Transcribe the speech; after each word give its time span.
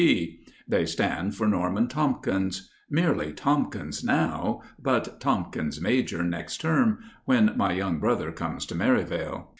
T. 0.01 0.39
They 0.67 0.87
stand 0.87 1.35
for 1.35 1.47
Norman 1.47 1.87
Tomkins—merely 1.87 3.33
Tomkins 3.33 4.03
now, 4.03 4.63
but 4.81 5.19
Tomkins 5.21 5.79
major 5.79 6.23
next 6.23 6.57
term, 6.61 7.03
when 7.25 7.53
my 7.55 7.73
young 7.73 7.99
brother 7.99 8.31
comes 8.31 8.65
to 8.65 8.75
Merivale. 8.75 9.47